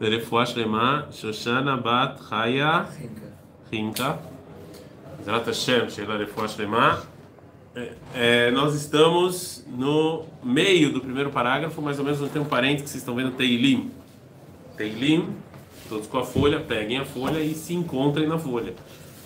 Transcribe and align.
Lerefuah 0.00 0.44
Shlema, 0.44 1.08
Shoshana 1.12 1.76
Bat 1.76 2.22
Chaya 2.28 2.86
Rinka. 3.70 4.18
Zerat 5.24 5.46
Hashem, 5.46 5.88
Sheila 5.88 6.14
Lerefuah 6.14 6.48
Shlema. 6.48 7.02
Nós 8.52 8.74
estamos 8.74 9.64
no 9.68 10.26
meio 10.42 10.92
do 10.92 11.00
primeiro 11.00 11.30
parágrafo, 11.30 11.80
mais 11.80 11.98
ou 11.98 12.04
menos 12.04 12.20
não 12.20 12.28
tem 12.28 12.42
um 12.42 12.44
parênteses 12.44 12.82
que 12.82 12.90
vocês 12.90 13.02
estão 13.02 13.14
vendo, 13.14 13.30
Teilim. 13.30 13.90
Teilim, 14.76 15.34
todos 15.88 16.06
com 16.06 16.18
a 16.18 16.24
folha, 16.24 16.60
peguem 16.60 16.98
a 16.98 17.04
folha 17.04 17.38
e 17.40 17.54
se 17.54 17.72
encontrem 17.72 18.26
na 18.26 18.38
folha. 18.38 18.74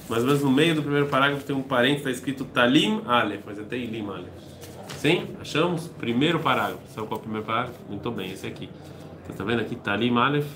Mais 0.09 0.23
ou 0.23 0.29
menos 0.29 0.43
no 0.43 0.51
meio 0.51 0.75
do 0.75 0.83
primeiro 0.83 1.07
parágrafo 1.07 1.45
tem 1.45 1.57
um 1.57 1.63
parênteses, 1.63 2.07
está 2.07 2.11
escrito 2.11 2.45
Talim 2.45 3.03
Aleph, 3.07 3.41
mas 3.47 3.59
é 3.59 3.63
Teilim 3.63 4.07
Aleph. 4.09 4.29
Sim? 4.99 5.29
Achamos? 5.41 5.89
Primeiro 5.89 6.39
parágrafo. 6.39 6.83
Sabe 6.95 7.07
qual 7.09 7.19
é 7.19 7.21
o 7.21 7.23
primeiro 7.23 7.47
parágrafo? 7.47 7.79
Muito 7.89 8.11
bem, 8.11 8.31
esse 8.31 8.47
aqui. 8.47 8.69
Você 9.27 9.33
está 9.33 9.45
vendo 9.45 9.61
aqui? 9.61 9.75
Talim 9.77 10.17
Aleph. 10.17 10.47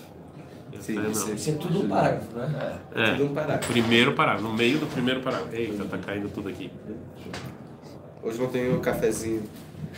Sim, 0.78 1.10
isso, 1.10 1.32
isso 1.34 1.50
é 1.50 1.52
tudo 1.54 1.80
um 1.80 1.88
parágrafo, 1.88 2.38
né? 2.38 2.78
É, 2.94 3.10
tudo 3.12 3.24
um 3.24 3.34
parágrafo. 3.34 3.72
Primeiro 3.72 4.12
parágrafo, 4.14 4.48
no 4.48 4.54
meio 4.54 4.78
do 4.78 4.86
primeiro 4.86 5.20
parágrafo. 5.20 5.54
Eita, 5.54 5.84
tá 5.84 5.98
caindo 5.98 6.32
tudo 6.32 6.48
aqui. 6.48 6.70
Hoje 8.22 8.38
não 8.38 8.46
tenho 8.46 8.76
um 8.76 8.80
cafezinho. 8.80 9.42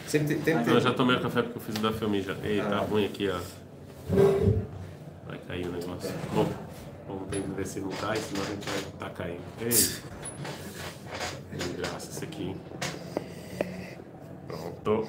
Sempre 0.06 0.36
tem, 0.36 0.62
tem, 0.64 0.74
Eu 0.74 0.80
já 0.80 0.92
tomei 0.92 1.16
o 1.16 1.20
café 1.20 1.42
porque 1.42 1.58
eu 1.58 1.62
fiz 1.62 1.76
o 1.76 1.80
da 1.80 1.92
filme 1.92 2.22
já. 2.22 2.34
Eita, 2.42 2.68
tá 2.68 2.76
ah. 2.78 2.80
ruim 2.80 3.04
aqui, 3.04 3.28
ó. 3.28 3.38
Vai 5.26 5.38
cair 5.46 5.66
o 5.66 5.72
negócio. 5.72 6.10
Bom, 6.34 6.48
vamos 7.06 7.28
ter 7.28 7.42
que 7.42 7.50
ver 7.50 7.66
se 7.66 7.80
não 7.80 7.90
cai, 7.90 8.16
senão 8.16 8.42
a 8.42 8.46
gente 8.46 8.66
vai 8.66 8.78
estar 8.78 9.08
tá 9.08 9.10
caindo. 9.10 9.42
Ei. 9.60 10.12
Graça 11.76 12.10
isso 12.10 12.24
aqui, 12.24 12.42
hein? 12.44 12.56
Pronto. 14.46 15.06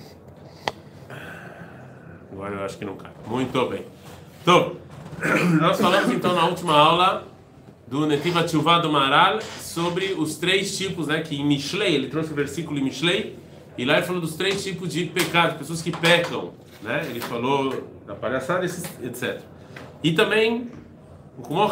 Agora 2.34 2.56
eu 2.56 2.66
acho 2.66 2.78
que 2.78 2.86
não 2.86 2.96
cai. 2.96 3.12
Muito 3.28 3.66
bem. 3.68 3.86
Então, 4.42 4.76
nós 5.62 5.80
falamos 5.80 6.12
então 6.12 6.34
na 6.34 6.46
última 6.48 6.74
aula 6.74 7.28
do 7.88 8.08
Netiva 8.08 8.44
Tchuvá 8.44 8.80
do 8.80 8.92
Maral 8.92 9.40
sobre 9.62 10.14
os 10.14 10.38
três 10.38 10.76
tipos, 10.76 11.08
né, 11.08 11.22
que 11.22 11.40
em 11.40 11.46
Mishlei, 11.46 11.94
ele 11.94 12.08
trouxe 12.08 12.32
o 12.32 12.36
versículo 12.36 12.80
em 12.80 12.84
Mishlei, 12.84 13.38
e 13.78 13.86
lá 13.86 13.98
ele 13.98 14.06
falou 14.06 14.20
dos 14.20 14.36
três 14.36 14.64
tipos 14.64 14.90
de 14.90 15.06
pecado, 15.06 15.58
pessoas 15.58 15.82
que 15.82 15.92
pecam, 15.92 16.54
né? 16.82 17.06
Ele 17.10 17.20
falou 17.20 17.88
da 18.06 18.14
palhaçada, 18.14 18.66
etc. 18.66 19.42
E 20.04 20.12
também, 20.14 20.70
como 21.42 21.68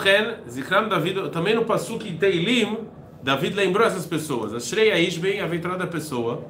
Zikram 0.49 0.89
David, 0.89 1.29
também 1.29 1.53
no 1.53 1.65
Pasuk 1.65 2.11
Teilim, 2.13 2.77
David 3.21 3.55
lembrou 3.55 3.85
essas 3.85 4.05
pessoas. 4.05 4.53
Ashrei 4.53 4.91
Aish 4.91 5.17
bem 5.17 5.41
aventurada 5.41 5.85
pessoa, 5.85 6.43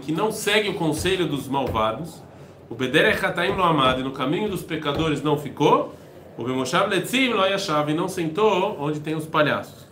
que 0.00 0.12
não 0.12 0.30
segue 0.30 0.68
o 0.68 0.74
conselho 0.74 1.26
dos 1.26 1.48
malvados, 1.48 2.22
o 2.68 2.74
Bederech 2.74 3.24
Hataim 3.24 3.52
lo 3.52 3.64
amado, 3.64 4.00
e 4.00 4.04
no 4.04 4.12
caminho 4.12 4.48
dos 4.48 4.62
pecadores 4.62 5.22
não 5.22 5.36
ficou. 5.36 5.94
O 6.38 6.44
Bemoshav 6.44 6.88
Letzim 6.88 7.28
lo 7.28 7.42
e 7.44 7.94
não 7.94 8.08
sentou 8.08 8.76
onde 8.78 9.00
tem 9.00 9.14
os 9.14 9.26
palhaços. 9.26 9.88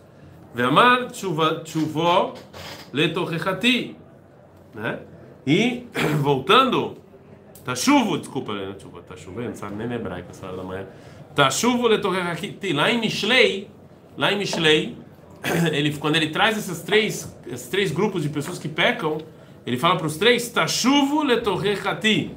Ve'amar 0.54 1.08
Tchuvó 1.10 2.34
Letorechati. 2.92 3.96
Né? 4.74 5.00
E, 5.46 5.86
voltando, 6.20 6.98
tá 7.64 7.74
chuvo, 7.74 8.16
desculpa, 8.16 8.52
não 8.52 8.72
é 8.72 8.78
chuva, 8.78 9.02
tá 9.02 9.16
chovendo, 9.16 9.56
sabe 9.56 9.74
nem 9.74 9.92
hebraico 9.92 10.30
essa 10.30 10.46
da 10.52 10.62
manhã. 10.62 10.86
Tá 11.34 11.50
chuvo 11.50 11.88
Letorechati. 11.88 12.72
Lá 12.72 12.90
em 12.90 13.00
Mishlei, 13.00 13.68
lá 14.16 14.32
em 14.32 14.38
Mishlei, 14.38 14.96
ele, 15.72 15.96
quando 15.96 16.16
ele 16.16 16.30
traz 16.30 16.56
esses 16.56 16.82
três, 16.82 17.34
esses 17.46 17.68
três 17.68 17.90
grupos 17.90 18.22
de 18.22 18.28
pessoas 18.28 18.58
que 18.58 18.68
pecam, 18.68 19.18
ele 19.66 19.76
fala 19.76 19.96
para 19.96 20.06
os 20.06 20.16
três, 20.16 20.48
tá 20.48 20.66
chuvo 20.66 21.22
Letorechati 21.22 22.34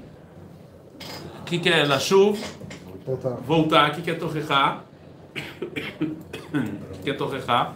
que, 1.52 1.59
que 1.59 1.69
é 1.69 1.83
Lashuv? 1.83 2.39
Voltar. 3.05 3.35
Voltar. 3.41 3.89
O 3.89 3.95
que, 3.95 4.02
que 4.03 4.11
é 4.11 4.16
Torrechá? 4.16 4.81
O 6.52 7.03
que, 7.03 7.09
é 7.09 7.13
Torrechá? 7.13 7.73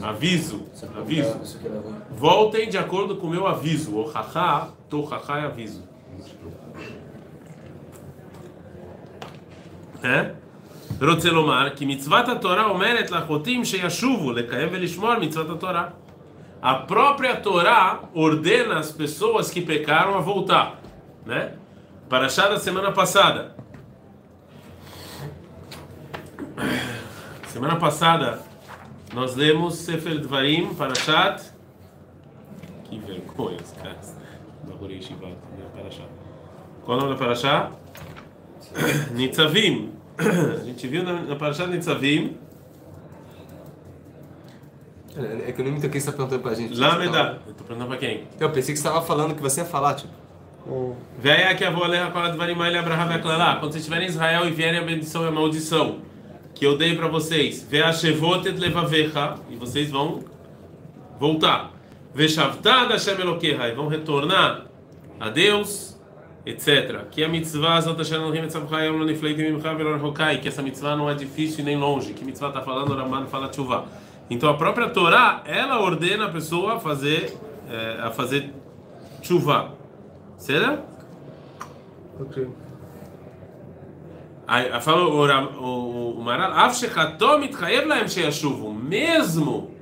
Aviso. 0.00 0.64
Aviso. 0.96 1.40
Voltem 2.10 2.70
de 2.70 2.78
acordo 2.78 3.16
com 3.16 3.26
o 3.26 3.30
meu 3.30 3.46
aviso. 3.46 3.98
O 3.98 4.04
Torrachá 4.88 5.38
é 5.38 5.44
aviso. 5.44 5.82
É? 10.02 10.34
רוצה 11.01 11.31
לומר 11.31 11.69
כי 11.75 11.85
מצוות 11.85 12.29
התורה 12.29 12.65
אומרת 12.65 13.11
לחוטאים 13.11 13.65
שישובו 13.65 14.31
לקיים 14.31 14.69
ולשמור 14.71 15.15
מצוות 15.19 15.49
התורה. 15.49 15.87
A 16.63 16.75
própria 16.75 17.35
Torá 17.35 18.03
ordena 18.13 18.79
as 18.79 18.89
pessoas 18.89 19.51
que 19.51 19.59
pecaram 19.61 20.15
a 20.15 20.21
voltar, 20.21 20.79
né? 21.25 21.55
Paraxá 22.07 22.47
da 22.47 22.57
semana 22.57 22.93
passada. 22.93 23.53
Semana 27.49 27.75
passada 27.75 28.41
nós 29.13 29.35
lemos 29.35 29.75
Sefer 29.75 30.21
Dvarim, 30.21 30.73
Parashat. 30.73 31.51
Que 32.85 32.97
vergonha, 32.97 33.57
esse 33.61 33.75
cara. 33.75 33.99
Bahurei 34.63 35.01
Shivat, 35.01 35.35
Parashat. 35.75 36.07
Qual 36.85 36.97
é 36.97 37.01
o 37.01 37.03
nome 37.03 37.13
da 37.15 37.19
Parashat? 37.19 37.73
Nitzavim. 39.11 39.91
A 40.18 40.64
gente 40.64 40.86
viu 40.88 41.02
na, 41.02 41.22
na 41.22 41.36
Parashat 41.36 41.68
Nitzavim. 41.68 42.36
É 45.46 45.52
que 45.52 45.60
eu 45.60 45.64
não 45.64 45.72
me 45.72 45.80
toquei, 45.80 46.00
você 46.00 46.10
está 46.10 46.12
perguntando 46.12 46.42
pra 46.42 46.54
gente. 46.54 46.78
Lameda. 46.78 47.40
Eu 47.46 47.54
tô 47.54 47.64
perguntando 47.64 47.88
pra 47.88 47.98
quem? 47.98 48.24
Eu 48.38 48.50
pensei 48.50 48.74
que 48.74 48.80
você 48.80 48.86
estava 48.86 49.04
falando 49.04 49.34
que 49.34 49.42
você 49.42 49.60
ia 49.60 49.66
falar, 49.66 49.94
tipo. 49.94 50.12
Veia 51.18 51.54
que 51.54 51.64
a 51.64 51.68
avó 51.68 51.86
leva 51.86 52.10
para 52.10 52.28
Dvarimai 52.30 52.76
Abraham 52.76 53.20
lá. 53.24 53.56
Quando 53.56 53.72
vocês 53.72 53.82
estiverem 53.82 54.06
em 54.06 54.10
Israel 54.10 54.46
e 54.46 54.50
vierem 54.50 54.80
a 54.80 54.82
bendição 54.82 55.24
e 55.24 55.28
a 55.28 55.30
maldição 55.30 56.00
que 56.54 56.66
eu 56.66 56.76
dei 56.76 56.96
para 56.96 57.08
vocês, 57.08 57.62
Veia 57.62 57.92
Shevotet 57.92 58.58
Levavecha, 58.58 59.36
e 59.48 59.56
vocês 59.56 59.90
vão 59.90 60.24
voltar. 61.18 61.72
Veshavtad 62.14 62.90
Hashem 62.90 63.18
Elokeha, 63.18 63.68
e 63.68 63.74
vão 63.74 63.86
retornar 63.86 64.66
a 65.18 65.30
Deus, 65.30 65.97
etc. 66.46 67.04
Que 67.10 67.24
a 67.24 67.28
mitzvah 67.28 67.80
que 70.40 70.48
essa 70.48 70.62
mitzvah 70.62 70.96
não 70.96 71.10
é 71.10 71.14
difícil 71.14 71.64
nem 71.64 71.76
longe, 71.76 72.12
que 72.14 72.24
mitzvah 72.24 72.48
está 72.48 72.62
falando, 72.62 72.90
o 72.90 72.96
Raman 72.96 73.26
fala 73.26 73.48
tchuvah. 73.48 73.84
Então 74.30 74.48
a 74.48 74.54
própria 74.54 74.88
Torá, 74.90 75.42
ela 75.46 75.80
ordena 75.80 76.26
a 76.26 76.28
pessoa 76.28 76.74
a 76.74 76.80
fazer, 76.80 77.36
é, 77.68 78.00
a 78.02 78.10
fazer 78.10 78.52
Tshuva. 79.20 79.72
Será? 80.36 80.78
Ok. 82.20 82.48
Aí, 84.46 84.80
fala 84.80 85.06
o, 85.06 86.20
Maral, 86.22 86.52
mesmo 88.72 89.78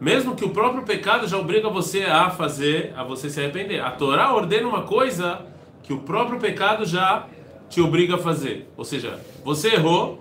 mesmo 0.00 0.34
que 0.34 0.44
o 0.44 0.50
próprio 0.50 0.82
pecado 0.82 1.26
já 1.26 1.38
obriga 1.38 1.70
você 1.70 2.04
a 2.04 2.28
fazer, 2.28 2.92
a 2.96 3.02
você 3.02 3.30
se 3.30 3.40
arrepender. 3.40 3.80
A 3.80 3.90
Torá 3.90 4.34
ordena 4.34 4.68
uma 4.68 4.82
coisa 4.82 5.40
que 5.84 5.92
o 5.92 5.98
próprio 5.98 6.40
pecado 6.40 6.84
já 6.84 7.26
te 7.68 7.80
obriga 7.80 8.16
a 8.16 8.18
fazer. 8.18 8.68
Ou 8.76 8.84
seja, 8.84 9.20
você 9.44 9.74
errou, 9.74 10.20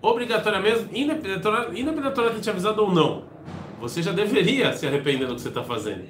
obrigatoriamente, 0.00 0.86
ter 2.34 2.40
te 2.40 2.50
avisado 2.50 2.82
ou 2.82 2.92
não, 2.92 3.24
você 3.80 4.02
já 4.02 4.10
deveria 4.10 4.72
se 4.72 4.86
arrepender 4.86 5.28
do 5.28 5.36
que 5.36 5.40
você 5.40 5.48
está 5.48 5.62
fazendo. 5.62 6.04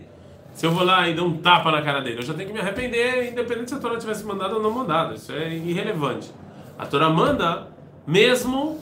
Se 0.55 0.67
eu 0.67 0.71
vou 0.71 0.85
lá 0.85 1.09
e 1.09 1.15
dar 1.15 1.25
um 1.25 1.39
tapa 1.39 1.71
na 1.71 1.83
cara 1.83 2.01
dele, 2.01 2.19
eu 2.19 2.23
já 2.23 2.35
tenho 2.35 2.49
que 2.49 2.55
me 2.55 2.61
arrepender, 2.61 3.31
independente 3.33 3.71
se 3.71 3.75
a 3.75 3.79
Torá 3.79 3.97
tivesse 3.99 4.25
mandado 4.25 4.57
ou 4.57 4.63
não 4.63 4.71
mandado. 4.71 5.15
Isso 5.15 5.33
é 5.33 5.53
irrelevante. 5.55 6.31
A 6.79 6.87
Torá 6.87 7.09
manda, 7.09 7.69
mesmo 8.07 8.79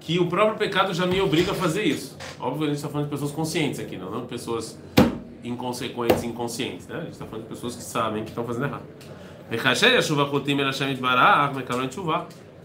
que 0.00 0.18
o 0.18 0.26
próprio 0.26 0.58
pecado 0.58 0.92
já 0.92 1.06
me 1.06 1.20
obriga 1.20 1.52
a 1.52 1.54
fazer 1.54 1.84
isso. 1.84 2.18
Óbvio 2.38 2.58
que 2.58 2.64
a 2.64 2.66
gente 2.68 2.76
está 2.76 2.88
falando 2.88 3.06
de 3.06 3.10
pessoas 3.10 3.30
conscientes 3.30 3.80
aqui, 3.80 3.96
não, 3.96 4.10
não 4.10 4.22
de 4.22 4.26
pessoas 4.26 4.78
inconsequentes 5.42 6.24
inconscientes. 6.24 6.88
Né? 6.88 6.96
A 6.96 7.00
gente 7.02 7.12
está 7.12 7.24
falando 7.24 7.44
de 7.44 7.48
pessoas 7.48 7.76
que 7.76 7.82
sabem 7.82 8.24
que 8.24 8.30
estão 8.30 8.44
fazendo 8.44 8.66
errado. 8.66 8.82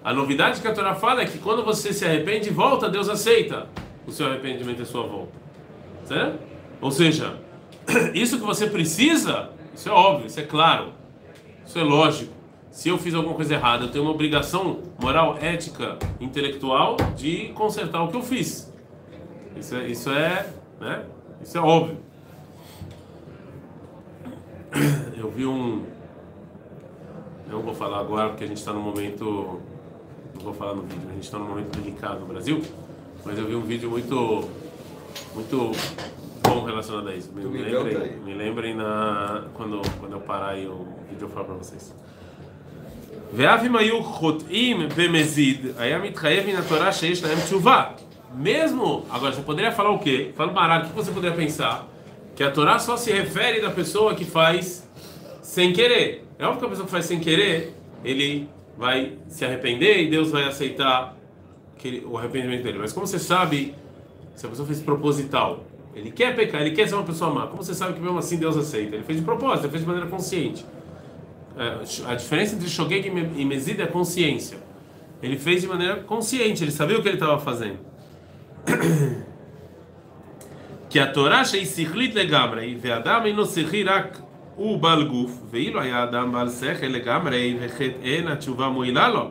A 0.04 0.14
novidade 0.14 0.62
que 0.62 0.68
a 0.68 0.74
Torá 0.74 0.96
fala 0.96 1.22
é 1.22 1.26
que 1.26 1.38
quando 1.38 1.64
você 1.64 1.92
se 1.92 2.06
arrepende 2.06 2.50
e 2.50 2.52
volta, 2.52 2.90
Deus 2.90 3.10
aceita 3.10 3.68
o 4.08 4.12
seu 4.12 4.28
arrependimento 4.28 4.80
e 4.80 4.82
a 4.84 4.86
sua 4.86 5.04
volta. 5.04 5.34
Certo? 6.06 6.40
Ou 6.82 6.90
seja, 6.90 7.38
isso 8.14 8.40
que 8.40 8.46
você 8.46 8.68
precisa, 8.68 9.50
isso 9.76 9.90
é 9.90 9.92
óbvio, 9.92 10.28
isso 10.28 10.40
é 10.40 10.44
claro, 10.44 10.94
isso 11.66 11.78
é 11.78 11.84
lógico. 11.84 12.34
Se 12.72 12.88
eu 12.88 12.98
fiz 12.98 13.14
alguma 13.14 13.36
coisa 13.36 13.54
errada, 13.56 13.86
eu 13.86 13.90
tenho 13.90 14.06
uma 14.06 14.12
obrigação 14.12 14.80
moral, 15.02 15.38
ética, 15.42 15.98
intelectual 16.20 16.96
de 17.16 17.50
consertar 17.50 18.04
o 18.04 18.08
que 18.08 18.16
eu 18.16 18.22
fiz. 18.22 18.72
Isso 19.56 19.76
é, 19.76 19.88
isso 19.88 20.10
é, 20.12 20.48
né? 20.80 21.04
Isso 21.42 21.58
é 21.58 21.62
óbvio. 21.62 21.98
Eu 25.18 25.32
vi 25.32 25.46
um. 25.46 25.86
Eu 27.49 27.53
não 27.53 27.63
vou 27.63 27.75
falar 27.75 28.01
agora 28.01 28.31
porque 28.31 28.45
a 28.45 28.47
gente 28.47 28.59
está 28.59 28.73
no 28.73 28.81
momento. 28.81 29.61
Não 30.35 30.43
vou 30.43 30.55
falar 30.55 30.75
no 30.75 30.83
vídeo, 30.83 31.09
a 31.09 31.13
gente 31.13 31.25
está 31.25 31.39
num 31.39 31.49
momento 31.49 31.79
delicado 31.79 32.21
no 32.21 32.27
Brasil. 32.27 32.63
Mas 33.25 33.39
eu 33.39 33.47
vi 33.47 33.55
um 33.55 33.63
vídeo 33.63 33.91
muito. 33.91 34.49
Muito 35.35 35.73
bom 36.43 36.65
relacionado 36.65 37.09
a 37.09 37.15
isso. 37.15 37.33
Me, 37.33 37.45
me, 37.45 37.63
lembrem, 37.63 38.17
me 38.19 38.35
lembrem 38.35 38.75
na, 38.75 39.45
quando, 39.55 39.81
quando 39.99 40.13
eu 40.13 40.21
parar 40.21 40.51
aí 40.51 40.67
o 40.67 40.87
vídeo 41.09 41.27
eu 41.27 41.29
falo 41.29 41.47
para 41.47 41.55
vocês. 41.55 41.93
ואף 43.37 43.65
אם 43.67 43.77
היו 43.77 44.05
חוטאים 44.05 44.89
במזיד, 44.97 45.67
היה 45.79 45.99
מתחייב 45.99 46.47
מן 46.47 46.57
התורה 46.57 46.93
שיש 46.93 47.25
להם 47.25 47.39
תשובה. 47.41 47.85
Mesmo, 48.37 49.07
agora 49.11 49.33
você 49.33 49.43
poderia 49.43 49.71
falar 49.71 49.91
o 49.91 49.99
quê? 50.01 50.33
Fala 50.37 50.53
Mará, 50.53 50.79
o 50.79 50.89
que 50.89 50.93
você 50.93 51.13
poderia 51.13 51.37
pensar? 51.37 51.87
Que 52.35 52.43
a 52.43 52.51
Torá 52.51 52.81
só 52.81 52.97
se 52.97 53.13
refere 53.13 53.61
da 53.61 53.71
pessoa 53.71 54.13
que 54.17 54.25
faz 54.25 54.88
sem 55.50 55.74
querer. 55.74 56.24
É 56.38 56.46
óbvio 56.46 56.60
que 56.60 56.66
a 56.68 56.70
pessoa 56.70 56.86
que 56.86 56.92
faz 56.92 57.06
sem 57.06 57.20
querer, 57.20 57.74
ele 58.06 58.48
vai 58.78 59.14
se 59.28 59.44
arrepender 59.44 60.04
e 60.04 60.08
Deus 60.08 60.30
vai 60.30 60.44
aceitar 60.44 61.18
o 62.06 62.18
arrependimento 62.20 62.62
dele. 62.62 62.78
Mas 62.78 62.94
como 62.94 63.08
você 63.08 63.18
sabe, 63.18 63.74
se 64.36 64.46
a 64.46 64.50
pessoa 64.50 64.68
fez 64.68 64.80
proposital, 64.80 65.66
ele 65.96 66.12
quer 66.12 66.36
pecar, 66.36 66.62
ele 66.62 66.76
quer 66.76 66.88
ser 66.88 66.94
uma 66.94 67.04
pessoa 67.04 67.34
má, 67.34 67.48
como 67.48 67.64
você 67.64 67.74
sabe 67.74 67.94
que 67.94 68.00
mesmo 68.00 68.20
assim 68.20 68.38
Deus 68.38 68.56
aceita? 68.56 68.96
Ele 68.96 69.04
fez 69.04 69.18
de 69.18 69.26
propósito, 69.26 69.66
ele 69.66 69.72
fez 69.72 69.82
de 69.82 69.88
maneira 69.88 70.08
consciente. 70.08 70.64
É, 71.58 71.80
a 72.06 72.14
diferença 72.14 72.54
entre 72.54 72.70
Shogeg 72.70 73.08
e 73.08 73.44
Mezid 73.44 73.80
é 73.80 73.84
a 73.86 73.88
consciência. 73.88 74.60
Ele 75.22 75.36
fez 75.36 75.64
de 75.64 75.68
maneira 75.68 75.96
consciente, 75.96 76.64
ele 76.64 76.72
sabia 76.72 77.00
o 77.00 77.02
que 77.02 77.08
ele 77.08 77.16
estava 77.18 77.40
fazendo. 77.40 77.80
que 80.92 81.00
a 81.00 81.12
Torá 81.12 81.44
shei 81.44 81.66
sichlit 81.66 82.14
legamrei, 82.14 82.76
ve'adam 82.76 83.26
eno 83.26 83.46
sichi 83.48 83.84
rak 84.59 84.59
u 84.59 84.79
bal 84.79 85.05
guf, 85.09 85.31
ve'ilo 85.53 85.81
היה 85.81 86.05
אדם 86.05 86.33
בעל 86.33 86.51
שכל 86.51 86.87
לגמרי, 86.87 87.57
וחטא 87.61 87.93
אין 88.03 88.29
התשובה 88.29 88.69
מועילה 88.69 89.09
לו. 89.09 89.31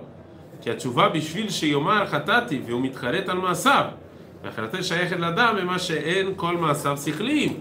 כי 0.62 0.70
התשובה 0.70 1.10
בשביל 1.10 1.50
שיאמר 1.50 2.06
חטאתי, 2.06 2.62
והוא 2.66 2.82
מתחרט 2.82 3.30
על 3.30 3.38
מעשיו. 3.38 3.86
והחלטה 4.44 4.84
שייכת 4.84 5.20
לאדם 5.20 5.56
במה 5.62 5.80
שאין 5.80 6.34
כל 6.36 6.58
מעשיו 6.58 6.98
שכליים. 6.98 7.60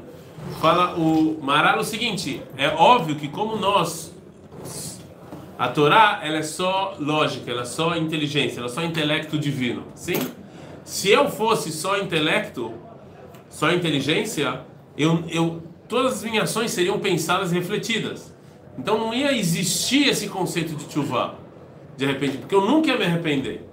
Fala 0.60 0.96
o 0.96 1.38
Maral 1.40 1.78
o 1.78 1.84
seguinte: 1.84 2.42
é 2.56 2.69
óbvio 2.69 3.14
que 3.14 3.28
como 3.28 3.56
nós 3.56 4.12
a 5.58 5.69
Torá 5.69 6.20
ela 6.22 6.38
é 6.38 6.42
só 6.42 6.96
lógica, 6.98 7.50
ela 7.50 7.62
é 7.62 7.64
só 7.64 7.96
inteligência, 7.96 8.58
ela 8.58 8.69
é 8.69 8.72
só 8.72 8.82
intelecto 8.82 9.38
divino, 9.38 9.84
sim? 9.94 10.19
Se 10.84 11.10
eu 11.10 11.30
fosse 11.30 11.70
só 11.70 11.98
intelecto, 11.98 12.72
só 13.48 13.70
inteligência, 13.70 14.62
eu, 14.98 15.22
eu 15.30 15.62
todas 15.87 16.13
as 16.13 16.23
minhas 16.23 16.49
ações 16.49 16.71
seriam 16.71 16.99
pensadas 16.99 17.51
e 17.51 17.55
refletidas. 17.55 18.33
Então 18.77 18.97
não 18.97 19.13
ia 19.13 19.35
existir 19.35 20.07
esse 20.07 20.27
conceito 20.27 20.75
de 20.75 20.91
chuva, 20.91 21.35
de 21.95 22.05
repente, 22.05 22.37
porque 22.37 22.53
eu 22.53 22.61
nunca 22.61 22.89
ia 22.89 22.97
me 22.97 23.05
arrepender. 23.05 23.67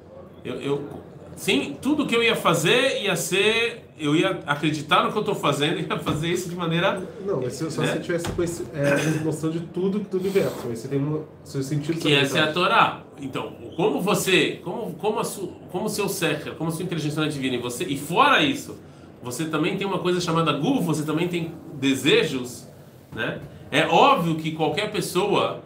Eu, 0.44 0.60
eu, 0.60 0.88
sim, 1.36 1.76
tudo 1.80 2.06
que 2.06 2.14
eu 2.14 2.22
ia 2.22 2.36
fazer 2.36 3.02
ia 3.02 3.14
ser 3.16 3.84
eu 3.98 4.16
ia 4.16 4.40
acreditar 4.46 5.04
no 5.04 5.12
que 5.12 5.16
eu 5.16 5.20
estou 5.20 5.34
fazendo 5.34 5.78
e 5.78 5.82
ia 5.88 5.98
fazer 5.98 6.28
isso 6.28 6.48
de 6.48 6.56
maneira. 6.56 7.02
Não, 7.24 7.40
mas 7.40 7.54
só 7.54 7.82
né? 7.82 7.92
se 7.92 8.00
tivesse 8.00 8.26
é, 8.74 9.24
noção 9.24 9.50
de 9.50 9.60
tudo 9.60 10.00
do 10.00 10.18
universo, 10.18 10.66
mas 10.68 10.80
você 10.80 10.88
tem 10.88 10.98
no 10.98 11.26
seu 11.44 11.62
sentido. 11.62 11.98
Que 11.98 12.12
essa 12.12 12.38
é 12.38 12.42
a 12.42 12.52
Torá. 12.52 13.02
Então, 13.20 13.52
como 13.76 14.00
você, 14.00 14.60
como 14.64 14.94
como 14.94 15.20
a 15.20 15.24
su, 15.24 15.52
como 15.70 15.88
seu 15.88 16.08
secher, 16.08 16.54
como 16.54 16.70
a 16.70 16.72
sua 16.72 16.84
inteligência 16.84 17.20
é 17.20 17.28
divina 17.28 17.54
e 17.54 17.58
você 17.58 17.84
e 17.84 17.96
fora 17.96 18.42
isso, 18.42 18.76
você 19.22 19.44
também 19.44 19.76
tem 19.76 19.86
uma 19.86 19.98
coisa 19.98 20.20
chamada 20.20 20.52
gu, 20.52 20.80
você 20.80 21.04
também 21.04 21.28
tem 21.28 21.52
desejos, 21.84 22.66
né? 23.12 23.40
É 23.70 23.86
óbvio 23.86 24.36
que 24.36 24.52
qualquer 24.52 24.90
pessoa 24.90 25.60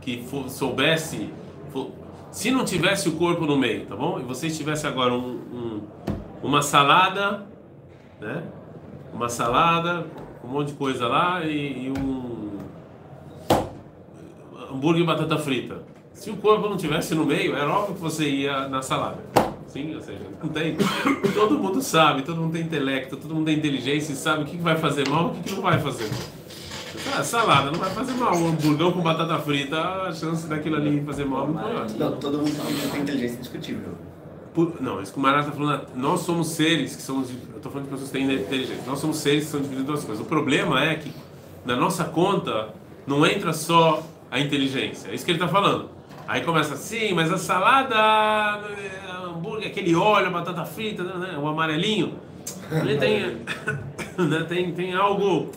que 0.00 0.24
soubesse, 0.48 1.30
se 2.30 2.50
não 2.50 2.64
tivesse 2.64 3.08
o 3.08 3.12
corpo 3.12 3.44
no 3.46 3.56
meio, 3.56 3.86
tá 3.86 3.96
bom? 3.96 4.20
E 4.20 4.22
você 4.22 4.46
estivesse 4.46 4.86
agora 4.86 5.12
um, 5.12 5.32
um, 5.52 5.80
uma 6.42 6.62
salada 6.62 7.46
né? 8.20 8.42
Uma 9.12 9.28
salada, 9.28 10.06
um 10.44 10.48
monte 10.48 10.68
de 10.68 10.74
coisa 10.74 11.06
lá 11.06 11.44
e, 11.44 11.86
e 11.86 11.90
um 11.90 12.58
hambúrguer 14.70 15.02
e 15.02 15.06
batata 15.06 15.38
frita. 15.38 15.82
Se 16.12 16.30
o 16.30 16.36
corpo 16.36 16.68
não 16.68 16.76
tivesse 16.76 17.14
no 17.14 17.24
meio, 17.24 17.54
era 17.54 17.70
óbvio 17.70 17.94
que 17.94 18.00
você 18.00 18.28
ia 18.28 18.68
na 18.68 18.82
salada. 18.82 19.18
Sim, 19.76 19.94
ou 19.94 20.00
seja, 20.00 20.20
não 20.42 20.48
tem. 20.48 20.74
Todo 21.34 21.58
mundo 21.58 21.82
sabe, 21.82 22.22
todo 22.22 22.40
mundo 22.40 22.52
tem 22.54 22.62
intelecto, 22.62 23.16
todo 23.16 23.34
mundo 23.34 23.44
tem 23.44 23.58
inteligência 23.58 24.12
e 24.14 24.16
sabe 24.16 24.42
o 24.42 24.46
que 24.46 24.56
vai 24.56 24.76
fazer 24.76 25.06
mal 25.06 25.34
e 25.36 25.40
o 25.40 25.42
que 25.42 25.54
não 25.54 25.60
vai 25.60 25.78
fazer 25.78 26.04
mal. 26.04 27.18
Ah, 27.18 27.22
salada 27.22 27.70
não 27.70 27.78
vai 27.78 27.90
fazer 27.90 28.14
mal. 28.14 28.34
Um 28.34 28.48
hamburgão 28.48 28.90
com 28.90 29.02
batata 29.02 29.38
frita, 29.38 29.78
a 29.78 30.12
chance 30.14 30.46
daquilo 30.46 30.76
ali 30.76 31.02
fazer 31.04 31.26
mal 31.26 31.42
é 31.42 31.46
muito 31.46 31.62
maior. 31.62 31.90
Não, 31.90 32.12
todo 32.16 32.38
mundo 32.38 32.90
tem 32.90 33.02
inteligência 33.02 33.36
indiscutível. 33.36 33.92
Por, 34.54 34.80
não, 34.80 35.02
isso 35.02 35.12
que 35.12 35.18
o 35.18 35.22
Marata 35.22 35.48
está 35.48 35.52
falando, 35.52 35.86
nós 35.94 36.20
somos 36.20 36.48
seres 36.48 36.96
que 36.96 37.02
somos. 37.02 37.28
Eu 37.28 37.56
estou 37.56 37.70
falando 37.70 37.84
de 37.84 37.90
pessoas 37.90 38.10
que 38.10 38.16
têm 38.18 38.34
inteligência. 38.34 38.82
Nós 38.86 38.98
somos 38.98 39.18
seres 39.18 39.44
que 39.44 39.50
são 39.50 39.60
divididos 39.60 39.84
em 39.84 39.86
duas 39.92 40.04
coisas. 40.04 40.24
O 40.24 40.26
problema 40.26 40.82
é 40.82 40.94
que 40.94 41.12
na 41.66 41.76
nossa 41.76 42.04
conta 42.04 42.70
não 43.06 43.26
entra 43.26 43.52
só 43.52 44.02
a 44.30 44.40
inteligência. 44.40 45.10
É 45.10 45.14
isso 45.14 45.22
que 45.22 45.30
ele 45.32 45.38
está 45.38 45.48
falando. 45.48 45.90
Aí 46.26 46.40
começa 46.40 46.74
assim, 46.74 47.12
mas 47.12 47.30
a 47.30 47.38
salada, 47.38 47.96
hambúrguer, 49.36 49.68
aquele 49.68 49.94
óleo, 49.94 50.30
batata 50.30 50.64
frita, 50.64 51.02
né, 51.02 51.14
né 51.14 51.38
o 51.38 51.46
amarelinho. 51.46 52.14
Ele 52.70 52.96
tem, 52.96 53.20
né, 54.18 54.44
tem, 54.48 54.72
tem 54.72 54.94
algo. 54.94 55.50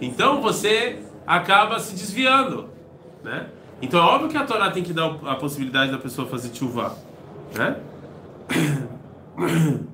Então 0.00 0.40
você 0.40 0.98
acaba 1.26 1.78
se 1.78 1.94
desviando, 1.94 2.68
né? 3.22 3.46
Então 3.80 4.00
é 4.00 4.04
óbvio 4.04 4.28
que 4.28 4.36
a 4.36 4.44
Torá 4.44 4.70
tem 4.70 4.82
que 4.82 4.92
dar 4.92 5.16
a 5.24 5.34
possibilidade 5.34 5.90
da 5.90 5.98
pessoa 5.98 6.26
fazer 6.28 6.54
chuva, 6.54 6.96
né? 7.54 7.76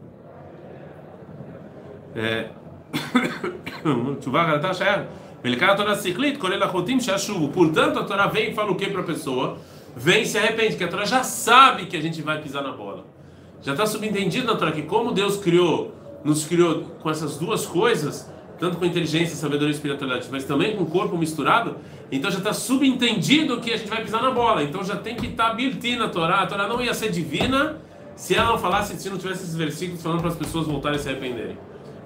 É. 2.17 2.49
Chuva, 4.21 4.41
ela 4.41 4.59
tá 4.59 4.75
cheia. 4.75 5.09
Melcar 5.45 5.71
a 5.71 5.75
Torá 5.77 5.95
ciclit, 5.95 6.37
colher 6.39 6.61
a 6.61 6.67
rotim, 6.67 6.99
chuva. 7.01 7.49
Portanto, 7.49 7.99
a 7.99 8.05
Torá 8.05 8.27
vem 8.27 8.51
e 8.51 8.55
fala 8.55 8.73
o 8.73 8.75
que 8.75 8.89
para 8.91 9.03
a 9.03 9.05
pessoa? 9.05 9.59
Vem 9.97 10.23
e 10.23 10.27
se 10.27 10.37
arrepende, 10.37 10.77
que 10.77 10.83
a 10.83 10.89
Torá 10.89 11.05
já 11.05 11.23
sabe 11.23 11.87
que 11.87 11.97
a 11.97 12.01
gente 12.01 12.21
vai 12.23 12.41
pisar 12.41 12.63
na 12.63 12.73
bola 12.73 13.05
já 13.63 13.73
está 13.73 13.87
subentendido 13.87 14.47
na 14.47 14.57
Torá 14.57 14.73
que 14.73 14.83
como 14.83 15.13
Deus 15.13 15.37
criou 15.37 15.95
nos 16.25 16.45
criou 16.45 16.83
com 17.01 17.11
essas 17.11 17.37
duas 17.37 17.67
coisas 17.67 18.29
tanto 18.59 18.77
com 18.77 18.85
inteligência, 18.85 19.37
sabedoria 19.37 19.69
e 19.69 19.75
espiritualidade, 19.75 20.29
mas 20.31 20.45
também 20.45 20.77
com 20.77 20.83
o 20.83 20.87
corpo 20.87 21.17
misturado, 21.17 21.77
então 22.11 22.31
já 22.31 22.39
está 22.39 22.53
subentendido 22.53 23.61
que 23.61 23.73
a 23.73 23.77
gente 23.77 23.89
vai 23.89 24.03
pisar 24.03 24.21
na 24.21 24.31
bola. 24.31 24.63
Então 24.63 24.83
já 24.83 24.97
tem 24.97 25.15
que 25.15 25.27
estar 25.27 25.55
tá 25.55 25.97
na 25.97 26.09
Torá. 26.09 26.41
A 26.41 26.47
Torá 26.47 26.67
não 26.67 26.83
ia 26.83 26.93
ser 26.93 27.11
divina 27.11 27.77
se 28.17 28.35
ela 28.35 28.51
não 28.51 28.59
falasse, 28.59 28.99
se 28.99 29.09
não 29.09 29.17
tivesse 29.17 29.45
esses 29.45 29.55
versículos 29.55 30.03
falando 30.03 30.21
para 30.21 30.31
as 30.31 30.37
pessoas 30.37 30.67
voltarem 30.67 30.99
a 30.99 31.03
se 31.03 31.09
arrependerem. 31.09 31.57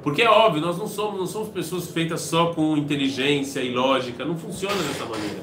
Porque 0.02 0.20
é 0.20 0.28
óbvio, 0.28 0.60
nós 0.60 0.76
não 0.76 0.86
somos, 0.86 1.18
não 1.18 1.26
somos 1.26 1.48
pessoas 1.48 1.88
feitas 1.88 2.20
só 2.22 2.52
com 2.52 2.76
inteligência 2.76 3.60
e 3.60 3.72
lógica, 3.72 4.24
não 4.24 4.36
funciona 4.36 4.74
dessa 4.74 5.06
maneira. 5.06 5.42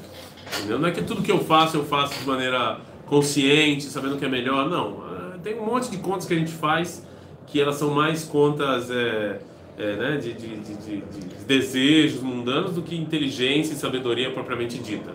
Entendeu? 0.58 0.78
Não 0.78 0.88
é 0.88 0.92
que 0.92 1.02
tudo 1.02 1.22
que 1.22 1.32
eu 1.32 1.38
faço 1.38 1.76
eu 1.76 1.84
faço 1.84 2.18
de 2.20 2.26
maneira 2.26 2.78
consciente, 3.06 3.84
sabendo 3.84 4.16
que 4.16 4.24
é 4.24 4.28
melhor, 4.28 4.68
não 4.68 5.10
Ah, 5.39 5.39
tem 5.41 5.59
um 5.59 5.65
monte 5.65 5.89
de 5.89 5.97
contas 5.97 6.25
que 6.25 6.33
a 6.33 6.37
gente 6.37 6.51
faz 6.51 7.05
que 7.47 7.61
elas 7.61 7.75
são 7.75 7.91
mais 7.91 8.25
contas 8.25 8.89
é, 8.91 9.39
é, 9.77 9.95
né, 9.95 10.17
de, 10.17 10.33
de, 10.33 10.57
de, 10.57 10.75
de, 10.75 11.01
desejos 11.47 12.21
mundanos 12.21 12.73
do 12.73 12.81
que 12.81 12.95
inteligência 12.95 13.73
e 13.73 13.75
sabedoria 13.75 14.31
propriamente 14.31 14.77
dita. 14.77 15.11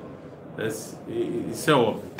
Isso 1.52 1.70
é 1.70 1.74
óbvio. 1.74 2.10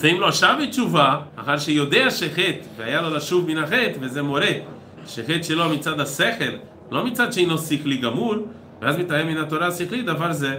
ואם 0.00 0.20
לא 0.20 0.32
שב 0.32 0.54
בתשובה, 0.62 1.20
אחר 1.36 1.58
שיודע 1.58 2.10
שחטא 2.10 2.60
והיה 2.76 3.02
לו 3.02 3.10
לשוב 3.10 3.46
מן 3.46 3.58
החטא, 3.58 3.92
וזה 4.00 4.22
מורה 4.22 4.52
שחטא 5.06 5.42
שלו 5.42 5.68
מצד 5.68 6.00
השכל, 6.00 6.56
לא 6.90 7.04
מצד 7.04 7.32
שאינו 7.32 7.58
שכלי 7.58 7.96
גמור, 7.96 8.34
ואז 8.80 8.98
מתאם 8.98 9.26
מן 9.26 9.36
התורה 9.36 9.66
השכלי 9.66 10.02
דבר 10.02 10.32
זה. 10.32 10.58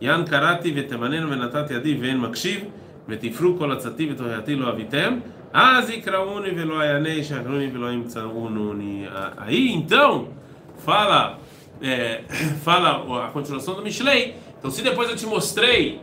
יען 0.00 0.24
קראתי 0.24 0.72
ותמננו 0.76 1.30
ונתתי 1.30 1.74
ידי 1.74 1.98
ואין 2.00 2.20
מקשיב, 2.20 2.64
ותפרו 3.08 3.58
כל 3.58 3.72
עצתי 3.72 4.12
ותורייתי 4.12 4.54
לא 4.54 4.70
אביתם, 4.70 5.18
אז 5.52 5.90
יקראוני 5.90 6.48
ולא 6.56 6.82
אענה, 6.82 7.08
ישחרוני 7.08 7.70
ולא 7.74 7.92
ימצאוני. 7.92 9.06
Aí 9.36 9.72
então, 9.72 10.28
fala, 10.84 11.38
é, 11.82 12.22
fala 12.64 13.26
a 13.26 13.30
continuação 13.30 13.74
do 13.74 13.82
Mishlei. 13.82 14.34
Então, 14.58 14.70
se 14.70 14.82
depois 14.82 15.10
eu 15.10 15.16
te 15.16 15.26
mostrei 15.26 16.00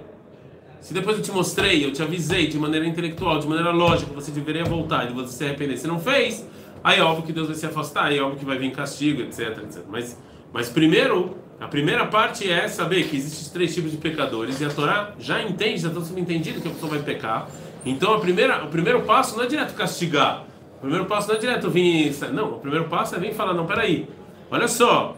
Se 0.81 0.93
depois 0.93 1.17
eu 1.17 1.23
te 1.23 1.31
mostrei, 1.31 1.85
eu 1.85 1.91
te 1.91 2.01
avisei 2.01 2.47
de 2.47 2.57
maneira 2.57 2.85
intelectual, 2.87 3.37
de 3.39 3.47
maneira 3.47 3.71
lógica, 3.71 4.11
você 4.13 4.31
deveria 4.31 4.63
voltar 4.63 5.09
e 5.09 5.13
você 5.13 5.33
se 5.33 5.43
arrepender. 5.43 5.77
Se 5.77 5.87
não 5.87 5.99
fez, 5.99 6.47
aí 6.83 6.99
é 6.99 7.03
óbvio 7.03 7.25
que 7.25 7.33
Deus 7.33 7.47
vai 7.47 7.55
se 7.55 7.65
afastar, 7.65 8.05
aí 8.05 8.17
é 8.17 8.21
óbvio 8.21 8.39
que 8.39 8.45
vai 8.45 8.57
vir 8.57 8.71
castigo, 8.71 9.21
etc, 9.21 9.57
etc. 9.63 9.83
Mas, 9.89 10.17
mas 10.53 10.69
primeiro, 10.69 11.35
a 11.60 11.68
primeira 11.68 12.06
parte 12.06 12.50
é 12.50 12.66
saber 12.68 13.04
que 13.04 13.16
existem 13.16 13.52
três 13.52 13.74
tipos 13.74 13.90
de 13.90 13.96
pecadores 13.96 14.60
e 14.60 14.64
a 14.64 14.70
Torá 14.70 15.12
já 15.18 15.42
entende, 15.42 15.78
já 15.78 15.88
está 15.88 16.00
subentendido 16.00 16.60
que 16.60 16.68
a 16.68 16.70
pessoa 16.70 16.90
vai 16.90 17.02
pecar. 17.02 17.48
Então 17.86 18.14
a 18.14 18.20
primeira, 18.20 18.64
o 18.64 18.68
primeiro 18.68 19.02
passo 19.02 19.36
não 19.36 19.44
é 19.44 19.46
direto 19.46 19.74
castigar. 19.74 20.44
O 20.78 20.80
primeiro 20.80 21.06
passo 21.06 21.28
não 21.28 21.36
é 21.36 21.38
direto 21.38 21.70
vir. 21.70 22.14
Não, 22.32 22.56
o 22.56 22.58
primeiro 22.58 22.86
passo 22.88 23.14
é 23.14 23.18
vir 23.18 23.34
falar: 23.34 23.54
não, 23.54 23.66
peraí, 23.66 24.08
olha 24.50 24.68
só, 24.68 25.16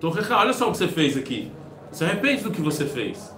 Torreca, 0.00 0.36
olha 0.36 0.52
só 0.52 0.68
o 0.68 0.72
que 0.72 0.78
você 0.78 0.88
fez 0.88 1.16
aqui. 1.16 1.50
Se 1.90 2.04
arrepende 2.04 2.42
do 2.42 2.50
que 2.50 2.60
você 2.60 2.84
fez. 2.84 3.34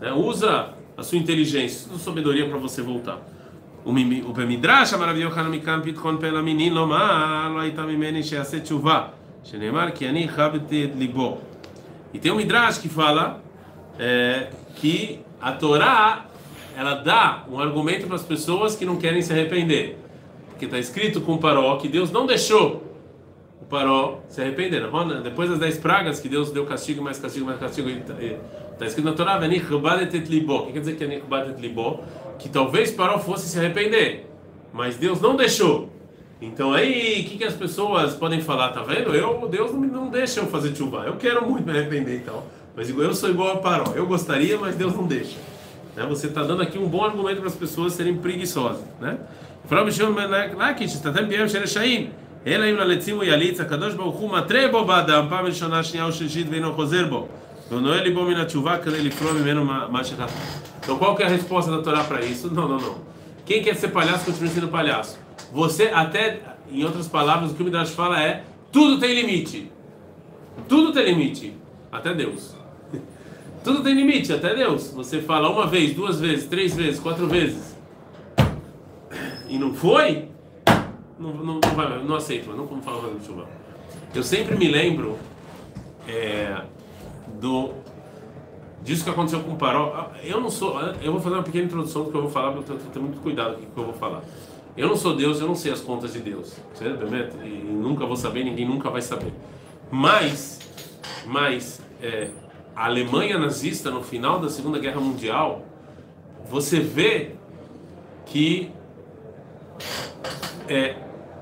Né? 0.00 0.12
Usa 0.12 0.70
a 0.96 1.02
sua 1.02 1.16
inteligência, 1.16 1.86
a 1.86 1.90
sua 1.90 1.98
sabedoria 1.98 2.48
para 2.48 2.58
você 2.58 2.82
voltar. 2.82 3.18
O 3.84 3.92
Bemidrash, 4.32 4.92
maravilhoso, 4.98 5.38
Hanamikan, 5.38 5.80
Pitron, 5.80 6.16
Pela 6.16 6.42
Menin, 6.42 6.70
Lomar, 6.70 7.50
Loitamimene, 7.52 8.22
Sheaset, 8.22 8.68
Shenemar, 9.44 9.92
Kiani, 9.92 10.26
Rabet, 10.26 10.92
Libor. 10.94 11.38
E 12.12 12.18
tem 12.18 12.32
um 12.32 12.36
Midrash 12.36 12.78
que 12.78 12.88
fala 12.88 13.42
é, 13.98 14.48
que 14.76 15.20
a 15.40 15.52
Torá 15.52 16.26
ela 16.76 16.94
dá 16.94 17.44
um 17.50 17.58
argumento 17.58 18.06
para 18.06 18.16
as 18.16 18.22
pessoas 18.22 18.76
que 18.76 18.86
não 18.86 18.96
querem 18.96 19.20
se 19.20 19.32
arrepender. 19.32 19.98
Porque 20.50 20.64
está 20.64 20.78
escrito 20.78 21.20
com 21.20 21.34
o 21.34 21.38
Paró 21.38 21.76
que 21.76 21.88
Deus 21.88 22.10
não 22.10 22.24
deixou 22.24 22.84
o 23.60 23.64
Paró 23.64 24.20
se 24.28 24.40
arrepender. 24.40 24.88
Depois 25.22 25.50
das 25.50 25.58
dez 25.58 25.76
pragas 25.76 26.20
que 26.20 26.28
Deus 26.28 26.50
deu 26.52 26.64
castigo, 26.66 27.02
mais 27.02 27.18
castigo, 27.18 27.46
mais 27.46 27.58
castigo. 27.58 27.88
Está 27.88 28.86
escrito 28.86 29.06
na 29.06 29.12
Torá, 29.12 29.36
O 29.36 29.40
que 29.40 30.72
quer 30.72 30.78
dizer 30.78 30.96
que 30.96 31.04
é? 31.04 31.22
Que 32.38 32.48
talvez 32.48 32.92
Paró 32.92 33.18
fosse 33.18 33.48
se 33.48 33.58
arrepender. 33.58 34.26
Mas 34.72 34.96
Deus 34.96 35.20
não 35.20 35.34
deixou. 35.34 35.90
Então 36.41 36.73
aí, 36.73 37.21
o 37.21 37.29
que, 37.29 37.37
que 37.37 37.43
as 37.43 37.53
pessoas 37.53 38.15
podem 38.15 38.41
falar? 38.41 38.69
Tá 38.69 38.81
vendo? 38.81 39.15
Eu, 39.15 39.47
Deus 39.49 39.71
não, 39.71 39.81
não 39.81 40.09
deixa 40.09 40.41
eu 40.41 40.47
fazer 40.47 40.75
chuva. 40.75 41.03
Eu 41.05 41.15
quero 41.15 41.47
muito 41.49 41.65
me 41.65 41.71
arrepender 41.71 42.17
então. 42.17 42.43
Mas 42.75 42.89
eu 42.89 43.13
sou 43.13 43.29
igual 43.29 43.53
a 43.53 43.57
Paró. 43.57 43.93
Eu 43.95 44.05
gostaria, 44.05 44.57
mas 44.57 44.75
Deus 44.75 44.93
não 44.93 45.05
deixa. 45.05 45.37
Né? 45.95 46.05
Você 46.09 46.27
está 46.27 46.43
dando 46.43 46.61
aqui 46.61 46.77
um 46.77 46.87
bom 46.87 47.03
argumento 47.05 47.39
para 47.39 47.47
as 47.47 47.55
pessoas 47.55 47.93
serem 47.93 48.17
preguiçosas. 48.17 48.83
Né? 48.99 49.17
אלא 52.47 52.69
אם 52.69 52.75
ללצים 52.75 53.15
הוא 53.15 53.23
יליץ, 53.23 53.59
הקדוש 53.59 53.93
ברוך 53.93 54.15
הוא 54.15 54.37
מתרה 54.37 54.67
בו 54.71 54.85
באדם 54.85 55.25
פעם 55.29 55.45
ראשונה, 55.45 55.83
שנייה 55.83 56.05
או 56.05 56.11
שלישית 56.11 56.47
ואינו 56.49 56.73
חוזר 56.73 57.05
בו. 57.09 57.27
ונועל 57.71 58.03
ליבו 58.03 58.25
מן 58.25 58.37
התשובה 58.37 58.77
כדי 58.77 59.03
לפרוע 59.03 59.33
ממנו 59.33 59.65
מה 59.65 60.03
שחטא. 60.03 60.33
Então 60.83 60.97
qual 60.97 61.15
que 61.15 61.23
é 61.23 61.25
a 61.25 61.29
resposta 61.29 61.71
da 61.71 61.81
Torá 61.81 62.03
para 62.03 62.25
isso? 62.25 62.53
Não, 62.53 62.67
não, 62.67 62.77
não. 62.77 62.95
Quem 63.45 63.63
quer 63.63 63.75
ser 63.75 63.87
palhaço 63.87 64.25
continua 64.25 64.49
sendo 64.49 64.67
palhaço. 64.67 65.17
Você 65.52 65.84
até, 65.84 66.40
em 66.70 66.84
outras 66.84 67.08
palavras, 67.08 67.52
o 67.52 67.54
que 67.54 67.62
o 67.62 67.64
Midrash 67.64 67.90
fala 67.90 68.22
é 68.22 68.44
tudo 68.70 68.98
tem 68.98 69.14
limite. 69.14 69.70
Tudo 70.68 70.92
tem 70.92 71.04
limite. 71.04 71.54
Até 71.90 72.12
Deus. 72.14 72.54
Tudo 73.64 73.82
tem 73.82 73.94
limite, 73.94 74.32
até 74.32 74.54
Deus. 74.54 74.90
Você 74.92 75.20
fala 75.20 75.48
uma 75.48 75.66
vez, 75.66 75.94
duas 75.94 76.20
vezes, 76.20 76.46
três 76.46 76.74
vezes, 76.74 77.00
quatro 77.00 77.26
vezes. 77.26 77.76
E 79.48 79.58
não 79.58 79.72
foi? 79.72 80.28
Não, 81.18 81.32
não, 81.32 81.54
não, 81.54 81.60
vai, 81.74 82.04
não 82.04 82.14
aceito, 82.14 82.52
não 82.52 82.66
como 82.66 82.82
falar 82.82 83.02
no 83.08 83.24
chuva. 83.24 83.48
Eu 84.14 84.22
sempre 84.22 84.56
me 84.56 84.68
lembro 84.68 85.18
é, 86.06 86.62
do 87.40 87.72
disso 88.82 89.04
que 89.04 89.10
aconteceu 89.10 89.40
com 89.40 89.52
o 89.52 89.56
Paró. 89.56 90.10
Eu 90.22 90.40
não 90.40 90.50
sou. 90.50 90.78
Eu 91.02 91.12
vou 91.12 91.20
fazer 91.20 91.36
uma 91.36 91.42
pequena 91.42 91.64
introdução 91.64 92.04
do 92.04 92.10
que 92.10 92.16
eu 92.16 92.22
vou 92.22 92.30
falar, 92.30 92.52
porque 92.52 92.70
eu 92.70 92.76
tenho 92.76 93.04
muito 93.06 93.20
cuidado 93.20 93.56
com 93.56 93.62
o 93.62 93.66
que 93.66 93.78
eu 93.78 93.84
vou 93.84 93.94
falar. 93.94 94.22
Eu 94.78 94.86
não 94.86 94.96
sou 94.96 95.16
Deus, 95.16 95.40
eu 95.40 95.48
não 95.48 95.56
sei 95.56 95.72
as 95.72 95.80
contas 95.80 96.12
de 96.12 96.20
Deus, 96.20 96.54
certo? 96.72 97.04
E 97.44 97.48
nunca 97.48 98.06
vou 98.06 98.16
saber, 98.16 98.44
ninguém 98.44 98.64
nunca 98.64 98.88
vai 98.88 99.02
saber. 99.02 99.32
Mas, 99.90 100.60
mas 101.26 101.82
é, 102.00 102.28
a 102.76 102.86
Alemanha 102.86 103.36
nazista 103.38 103.90
no 103.90 104.04
final 104.04 104.38
da 104.38 104.48
Segunda 104.48 104.78
Guerra 104.78 105.00
Mundial, 105.00 105.66
você 106.48 106.78
vê 106.78 107.32
que 108.24 108.70
é, 110.68 110.94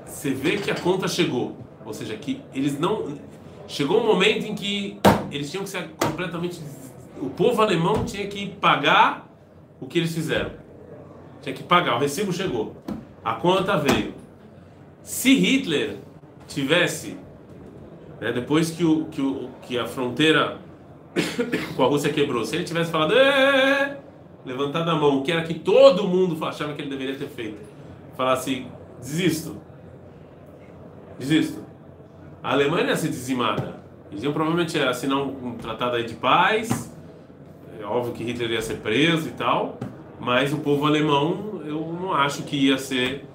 você 0.03 0.31
vê 0.31 0.57
que 0.57 0.71
a 0.71 0.75
conta 0.75 1.07
chegou, 1.07 1.55
ou 1.85 1.93
seja, 1.93 2.17
que 2.17 2.41
eles 2.55 2.79
não 2.79 3.19
chegou 3.67 4.01
um 4.01 4.07
momento 4.07 4.47
em 4.47 4.55
que 4.55 4.99
eles 5.29 5.51
tinham 5.51 5.63
que 5.63 5.69
ser 5.69 5.89
completamente 5.89 6.59
o 7.21 7.29
povo 7.29 7.61
alemão 7.61 8.03
tinha 8.03 8.25
que 8.27 8.47
pagar 8.47 9.27
o 9.79 9.85
que 9.85 9.99
eles 9.99 10.13
fizeram. 10.13 10.51
Tinha 11.41 11.53
que 11.53 11.61
pagar, 11.61 11.97
o 11.97 11.99
recibo 11.99 12.33
chegou. 12.33 12.75
A 13.27 13.33
conta 13.33 13.75
veio. 13.75 14.13
Se 15.03 15.33
Hitler 15.33 15.97
tivesse 16.47 17.17
né, 18.21 18.31
depois 18.31 18.71
que, 18.71 18.85
o, 18.85 19.03
que, 19.07 19.21
o, 19.21 19.49
que 19.63 19.77
a 19.77 19.85
fronteira 19.85 20.59
com 21.75 21.83
a 21.83 21.87
Rússia 21.87 22.13
quebrou, 22.13 22.45
se 22.45 22.55
ele 22.55 22.63
tivesse 22.63 22.89
falado, 22.89 23.13
levantado 24.45 24.89
a 24.89 24.95
mão, 24.95 25.23
que 25.23 25.33
era 25.33 25.43
que 25.43 25.55
todo 25.55 26.07
mundo 26.07 26.41
achava 26.45 26.73
que 26.73 26.81
ele 26.81 26.89
deveria 26.89 27.17
ter 27.17 27.27
feito, 27.27 27.57
falasse, 28.15 28.65
desisto, 28.97 29.57
desisto. 31.19 31.61
A 32.41 32.53
Alemanha 32.53 32.87
ia 32.87 32.95
ser 32.95 33.09
dizimada. 33.09 33.81
Eles 34.09 34.23
iam 34.23 34.31
provavelmente 34.31 34.79
assinar 34.79 35.17
um, 35.17 35.49
um 35.49 35.57
tratado 35.57 36.01
de 36.01 36.13
paz, 36.13 36.95
é 37.77 37.83
óbvio 37.83 38.13
que 38.13 38.23
Hitler 38.23 38.51
ia 38.51 38.61
ser 38.61 38.77
preso 38.77 39.27
e 39.27 39.31
tal, 39.31 39.77
mas 40.17 40.53
o 40.53 40.59
povo 40.59 40.85
alemão 40.85 41.56
não 42.07 42.13
acho 42.13 42.43
que 42.43 42.55
ia 42.55 42.77
ser, 42.77 43.25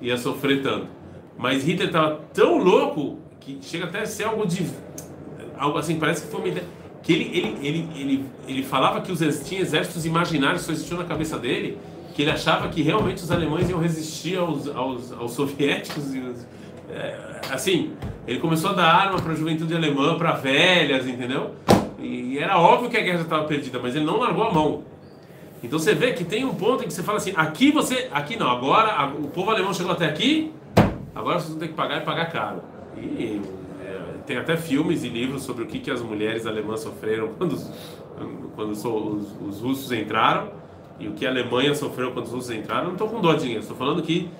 ia 0.00 0.16
sofrer 0.16 0.62
tanto. 0.62 0.88
Mas 1.36 1.64
Hitler 1.64 1.88
estava 1.88 2.20
tão 2.32 2.58
louco 2.58 3.18
que 3.40 3.58
chega 3.62 3.84
até 3.84 4.00
a 4.00 4.06
ser 4.06 4.24
algo 4.24 4.46
de 4.46 4.66
algo 5.56 5.78
assim, 5.78 5.98
parece 5.98 6.24
que 6.24 6.30
foi 6.30 6.40
uma 6.40 6.48
ideia 6.48 6.66
que 7.02 7.12
ele, 7.12 7.36
ele, 7.36 7.58
ele, 7.62 7.88
ele, 7.94 8.24
ele 8.48 8.62
falava 8.62 9.02
que 9.02 9.12
os, 9.12 9.20
tinha 9.46 9.60
exércitos 9.60 10.06
imaginários 10.06 10.62
só 10.62 10.72
existiam 10.72 10.98
na 10.98 11.04
cabeça 11.04 11.38
dele, 11.38 11.78
que 12.14 12.22
ele 12.22 12.30
achava 12.30 12.66
que 12.68 12.80
realmente 12.80 13.22
os 13.22 13.30
alemães 13.30 13.68
iam 13.68 13.78
resistir 13.78 14.38
aos, 14.38 14.66
aos, 14.68 15.12
aos 15.12 15.32
soviéticos. 15.32 16.14
E, 16.14 16.22
é, 16.90 17.40
assim, 17.50 17.92
ele 18.26 18.38
começou 18.38 18.70
a 18.70 18.72
dar 18.72 18.86
arma 18.86 19.20
para 19.20 19.32
a 19.32 19.34
juventude 19.34 19.74
alemã, 19.74 20.16
para 20.16 20.32
velhas, 20.32 21.06
entendeu? 21.06 21.54
E 21.98 22.38
era 22.38 22.58
óbvio 22.58 22.88
que 22.88 22.96
a 22.96 23.02
guerra 23.02 23.20
estava 23.20 23.44
perdida, 23.44 23.78
mas 23.82 23.94
ele 23.94 24.06
não 24.06 24.18
largou 24.18 24.44
a 24.44 24.52
mão. 24.52 24.82
Então 25.64 25.78
você 25.78 25.94
vê 25.94 26.12
que 26.12 26.24
tem 26.24 26.44
um 26.44 26.54
ponto 26.54 26.84
em 26.84 26.86
que 26.86 26.92
você 26.92 27.02
fala 27.02 27.16
assim: 27.18 27.32
aqui 27.34 27.72
você, 27.72 28.08
aqui 28.12 28.36
não, 28.36 28.50
agora 28.50 29.10
o 29.18 29.28
povo 29.28 29.50
alemão 29.50 29.72
chegou 29.72 29.92
até 29.92 30.06
aqui, 30.06 30.52
agora 31.14 31.40
vocês 31.40 31.50
vão 31.50 31.58
ter 31.58 31.68
que 31.68 31.74
pagar 31.74 32.02
e 32.02 32.04
pagar 32.04 32.30
caro. 32.30 32.62
E 32.96 33.40
tem 34.26 34.36
até 34.36 34.56
filmes 34.56 35.04
e 35.04 35.08
livros 35.08 35.42
sobre 35.42 35.64
o 35.64 35.66
que, 35.66 35.78
que 35.78 35.90
as 35.90 36.02
mulheres 36.02 36.46
alemãs 36.46 36.80
sofreram 36.80 37.30
quando, 37.38 37.58
quando 38.54 38.70
os, 38.70 38.84
os 38.84 39.60
russos 39.60 39.90
entraram 39.90 40.48
e 40.98 41.08
o 41.08 41.12
que 41.12 41.26
a 41.26 41.30
Alemanha 41.30 41.74
sofreu 41.74 42.12
quando 42.12 42.26
os 42.26 42.32
russos 42.32 42.50
entraram. 42.50 42.84
Não 42.84 42.92
estou 42.92 43.08
com 43.08 43.20
dó 43.20 43.32
de 43.32 43.40
dinheiro, 43.40 43.62
estou 43.62 43.76
falando 43.76 44.02
que 44.02 44.30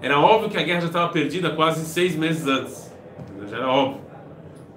era 0.00 0.20
óbvio 0.20 0.50
que 0.50 0.56
a 0.56 0.62
guerra 0.62 0.82
já 0.82 0.86
estava 0.86 1.12
perdida 1.12 1.50
quase 1.50 1.84
seis 1.84 2.14
meses 2.14 2.46
antes. 2.46 2.92
Já 3.50 3.56
era 3.56 3.68
óbvio. 3.68 4.00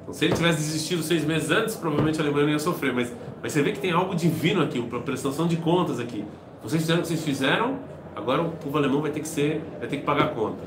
Então, 0.02 0.14
se 0.14 0.26
ele 0.26 0.34
tivesse 0.34 0.58
desistido 0.58 1.04
seis 1.04 1.24
meses 1.24 1.52
antes, 1.52 1.76
provavelmente 1.76 2.20
a 2.20 2.24
Alemanha 2.24 2.46
não 2.46 2.54
ia 2.54 2.60
sofrer. 2.60 2.94
Mas, 2.94 3.14
mas 3.42 3.54
você 3.54 3.62
vê 3.62 3.72
que 3.72 3.80
tem 3.80 3.92
algo 3.92 4.16
divino 4.16 4.62
aqui, 4.62 4.80
uma 4.80 5.00
prestação 5.00 5.48
de 5.48 5.58
contas 5.58 6.00
aqui. 6.00 6.26
Vocês 6.64 6.82
fizeram 6.82 7.00
o 7.00 7.02
que 7.02 7.08
vocês 7.10 7.24
fizeram, 7.24 7.80
agora 8.16 8.42
o 8.42 8.52
povo 8.52 8.78
alemão 8.78 9.02
vai 9.02 9.12
ter 9.12 9.20
que 9.20 9.28
ser, 9.28 9.62
vai 9.80 9.88
ter 9.88 9.98
que 9.98 10.04
pagar 10.04 10.26
a 10.26 10.28
conta. 10.30 10.58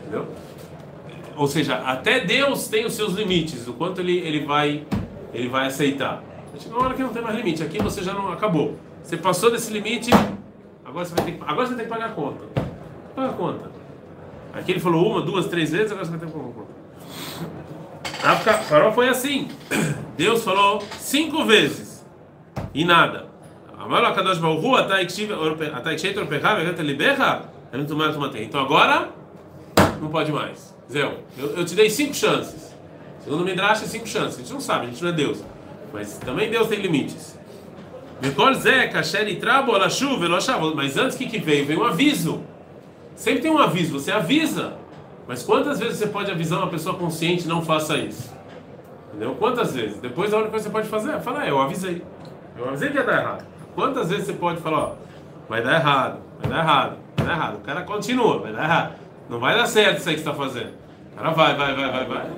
Entendeu? 0.00 0.26
ou 1.40 1.46
seja, 1.46 1.76
até 1.76 2.20
Deus 2.20 2.68
tem 2.68 2.84
os 2.84 2.92
seus 2.92 3.14
limites, 3.14 3.66
o 3.66 3.72
quanto 3.72 4.02
ele, 4.02 4.18
ele 4.18 4.44
vai 4.44 4.84
ele 5.32 5.48
vai 5.48 5.68
aceitar. 5.68 6.22
Chega 6.58 6.74
uma 6.74 6.84
hora 6.84 6.94
que 6.94 7.02
não 7.02 7.14
tem 7.14 7.22
mais 7.22 7.34
limite, 7.34 7.62
aqui 7.62 7.82
você 7.82 8.02
já 8.02 8.12
não 8.12 8.30
acabou. 8.30 8.76
Você 9.02 9.16
passou 9.16 9.50
desse 9.50 9.72
limite, 9.72 10.10
agora 10.84 11.06
você 11.06 11.14
vai 11.14 11.24
ter 11.24 11.32
que, 11.32 11.42
agora 11.42 11.66
você 11.66 11.74
tem 11.74 11.84
que 11.84 11.90
pagar 11.90 12.06
a 12.06 12.10
conta. 12.10 12.44
Paga 13.16 13.30
a 13.30 13.32
conta. 13.32 13.70
Aqui 14.52 14.72
ele 14.72 14.80
falou 14.80 15.12
uma, 15.12 15.22
duas, 15.22 15.46
três 15.46 15.70
vezes, 15.70 15.90
agora 15.90 16.04
você 16.04 16.10
vai 16.10 16.20
ter 16.20 16.26
que 16.26 16.32
pagar 16.32 16.44
a 16.44 16.52
conta. 16.52 16.80
A 18.22 18.58
farol 18.58 18.92
foi 18.92 19.08
assim. 19.08 19.48
Deus 20.18 20.44
falou 20.44 20.82
cinco 20.98 21.46
vezes 21.46 21.89
e 22.74 22.84
nada. 22.84 23.26
Então 28.44 28.60
agora 28.60 29.08
não 30.00 30.08
pode 30.08 30.32
mais. 30.32 30.74
Zé, 30.90 31.02
eu, 31.38 31.56
eu 31.56 31.64
te 31.64 31.74
dei 31.74 31.88
cinco 31.88 32.14
chances. 32.14 32.74
Segundo 33.20 33.42
o 33.42 33.44
Midrash, 33.44 33.80
cinco 33.80 34.08
chances. 34.08 34.36
A 34.36 34.42
gente 34.42 34.52
não 34.52 34.60
sabe, 34.60 34.86
a 34.86 34.90
gente 34.90 35.02
não 35.02 35.10
é 35.10 35.12
Deus. 35.12 35.42
Mas 35.92 36.18
também 36.18 36.50
Deus 36.50 36.68
tem 36.68 36.80
limites. 36.80 37.38
Mas 40.74 40.96
antes, 40.96 41.16
que, 41.16 41.26
que 41.26 41.38
veio? 41.38 41.64
Veio 41.64 41.80
um 41.80 41.84
aviso. 41.84 42.42
Sempre 43.14 43.42
tem 43.42 43.50
um 43.50 43.58
aviso, 43.58 43.98
você 43.98 44.12
avisa. 44.12 44.74
Mas 45.26 45.42
quantas 45.42 45.78
vezes 45.78 45.98
você 45.98 46.06
pode 46.06 46.30
avisar 46.30 46.58
uma 46.58 46.68
pessoa 46.68 46.96
consciente 46.96 47.46
não 47.46 47.62
faça 47.62 47.96
isso? 47.96 48.34
Entendeu? 49.08 49.34
Quantas 49.36 49.74
vezes? 49.74 49.98
Depois 49.98 50.32
a 50.32 50.36
única 50.36 50.50
coisa 50.50 50.68
que 50.68 50.70
você 50.70 50.72
pode 50.72 50.88
fazer 50.88 51.16
é 51.16 51.20
falar, 51.20 51.46
é, 51.46 51.50
eu 51.50 51.60
avisei. 51.60 52.02
Eu 52.60 52.68
avisei 52.68 52.90
que 52.90 52.96
ia 52.96 53.04
dar 53.04 53.22
errado. 53.22 53.46
Quantas 53.74 54.10
vezes 54.10 54.26
você 54.26 54.34
pode 54.34 54.60
falar, 54.60 54.78
ó, 54.78 54.92
vai 55.48 55.62
dar 55.62 55.76
errado, 55.76 56.20
vai 56.40 56.50
dar 56.50 56.58
errado, 56.58 56.96
vai 57.16 57.26
dar 57.26 57.32
errado. 57.32 57.56
O 57.56 57.60
cara 57.60 57.82
continua, 57.82 58.38
vai 58.38 58.52
dar 58.52 58.64
errado. 58.64 58.94
Não 59.30 59.40
vai 59.40 59.56
dar 59.56 59.66
certo 59.66 59.98
isso 59.98 60.08
aí 60.10 60.16
que 60.16 60.20
você 60.20 60.28
está 60.28 60.34
fazendo. 60.44 60.72
O 61.12 61.16
cara 61.16 61.30
vai, 61.30 61.56
vai, 61.56 61.74
vai, 61.74 61.90
vai, 61.90 62.06
vai. 62.06 62.30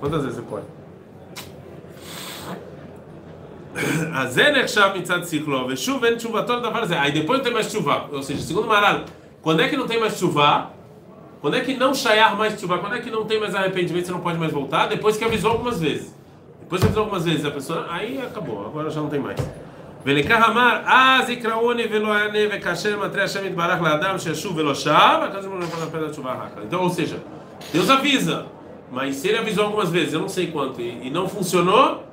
Quantas 0.00 0.22
vezes 0.22 0.36
você 0.36 0.42
pode? 0.42 0.66
Aí 7.00 7.12
depois 7.12 7.38
não 7.38 7.44
tem 7.44 7.52
mais 7.52 7.70
chuva. 7.72 8.08
Ou 8.12 8.22
seja, 8.22 8.40
segundo 8.42 8.68
Maral, 8.68 9.04
quando 9.42 9.62
é 9.62 9.68
que 9.68 9.76
não 9.76 9.86
tem 9.86 9.98
mais 9.98 10.18
chuva? 10.18 10.70
Quando 11.40 11.56
é 11.56 11.60
que 11.60 11.74
não 11.74 11.94
chayar 11.94 12.36
mais 12.36 12.60
chuva? 12.60 12.78
Quando 12.78 12.96
é 12.96 13.00
que 13.00 13.10
não 13.10 13.24
tem 13.24 13.40
mais 13.40 13.54
arrependimento, 13.54 14.06
você 14.06 14.12
não 14.12 14.20
pode 14.20 14.38
mais 14.38 14.52
voltar? 14.52 14.86
Depois 14.86 15.16
que 15.16 15.24
avisou 15.24 15.52
algumas 15.52 15.80
vezes. 15.80 16.14
Depois 16.73 16.81
que 16.81 16.87
avisou 16.87 17.03
algumas 17.03 17.25
vezes 17.25 17.45
a 17.45 17.51
pessoa, 17.51 17.87
aí 17.89 18.21
acabou, 18.21 18.65
agora 18.65 18.89
já 18.89 19.01
não 19.01 19.09
tem 19.09 19.19
mais. 19.19 19.39
ולכך 20.05 20.49
אמר, 20.49 20.77
אז 20.85 21.29
יקראוני 21.29 21.83
ולא 21.91 22.15
אענה 22.15 22.39
וכאשר 22.51 22.99
מטרה 22.99 23.23
השם 23.23 23.45
יתברך 23.45 23.81
לאדם 23.81 24.19
שישוב 24.19 24.57
ולא 24.57 24.75
שב, 24.75 24.91
הקדוש 24.91 25.45
ברוך 25.45 25.75
הוא 25.75 25.91
פede 25.91 26.05
a 26.05 26.11
תשובה 26.11 26.33
אחר 26.33 26.61
Então, 26.67 26.81
ou 26.81 26.89
seja, 26.89 27.17
Deus 27.73 27.89
avisa, 27.89 28.45
mas 28.91 29.17
se 29.17 29.27
ele 29.27 29.37
avisou 29.37 29.65
algumas 29.65 29.89
vezes, 29.89 30.13
eu 30.13 30.21
não 30.21 30.29
sei 30.29 30.47
quanto, 30.47 30.79
e, 30.79 31.07
e 31.07 31.09
não 31.09 31.27
funcionou, 31.27 32.03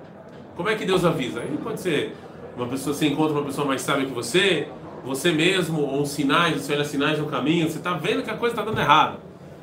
como 0.56 0.68
é 0.68 0.74
que 0.74 0.84
Deus 0.84 1.04
avisa? 1.04 1.40
Aí 1.40 1.56
pode 1.62 1.80
ser 1.80 2.16
uma 2.56 2.66
pessoa, 2.66 2.94
você 2.94 3.06
encontra 3.06 3.34
uma 3.34 3.44
pessoa 3.44 3.66
mais 3.66 3.82
sábia 3.82 4.06
que 4.06 4.12
você, 4.12 4.68
você 5.04 5.30
mesmo, 5.30 5.80
ou 5.82 6.04
sinais, 6.04 6.60
você 6.60 6.72
olha 6.72 6.84
sinais 6.84 7.18
no 7.18 7.26
caminho, 7.26 7.70
você 7.70 7.78
está 7.78 7.92
vendo 7.92 8.22
que 8.24 8.30
a 8.30 8.36
coisa 8.36 8.54
está 8.54 8.64
dando 8.64 8.80
errado. 8.80 9.18